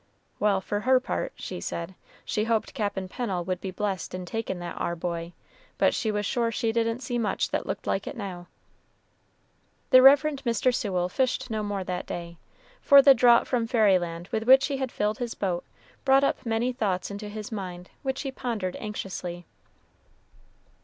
[0.39, 1.93] "Well, for her part," she said,
[2.25, 5.31] "she hoped Cap'n Pennel would be blessed in takin' that ar boy;
[5.77, 8.47] but she was sure she didn't see much that looked like it now."
[9.91, 10.19] The Rev.
[10.43, 10.73] Mr.
[10.73, 12.39] Sewell fished no more that day,
[12.81, 15.63] for the draught from fairy land with which he had filled his boat
[16.03, 19.45] brought up many thoughts into his mind, which he pondered anxiously.